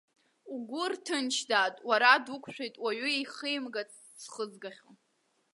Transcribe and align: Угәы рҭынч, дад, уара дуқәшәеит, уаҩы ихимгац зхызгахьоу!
Угәы 0.53 0.83
рҭынч, 0.91 1.35
дад, 1.49 1.75
уара 1.87 2.11
дуқәшәеит, 2.25 2.75
уаҩы 2.83 3.09
ихимгац 3.13 3.91
зхызгахьоу! 4.21 4.93